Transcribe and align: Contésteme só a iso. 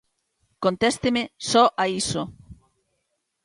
Contésteme 0.63 1.23
só 1.49 1.63
a 1.83 1.85
iso. 2.01 2.21